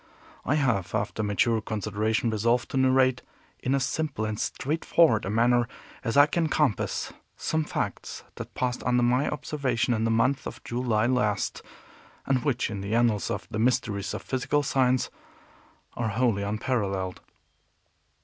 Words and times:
I 0.45 0.55
have, 0.55 0.95
after 0.95 1.21
mature 1.21 1.61
consideration 1.61 2.31
resolved 2.31 2.71
to 2.71 2.77
narrate, 2.77 3.21
in 3.61 3.75
as 3.75 3.85
simple 3.85 4.25
and 4.25 4.39
straightforward 4.39 5.25
a 5.25 5.29
manner 5.29 5.67
as 6.03 6.17
I 6.17 6.25
can 6.25 6.49
compass, 6.49 7.13
some 7.37 7.63
facts 7.63 8.23
that 8.37 8.55
passed 8.55 8.81
under 8.81 9.03
my 9.03 9.29
observation, 9.29 9.93
in 9.93 10.03
the 10.03 10.09
month 10.09 10.47
of 10.47 10.63
July 10.63 11.05
last, 11.05 11.61
and 12.25 12.43
which, 12.43 12.71
in 12.71 12.81
the 12.81 12.95
annals 12.95 13.29
of 13.29 13.47
the 13.51 13.59
mysteries 13.59 14.15
of 14.15 14.23
physical 14.23 14.63
science, 14.63 15.11
are 15.95 16.09
wholly 16.09 16.41
unparalleled. 16.41 17.21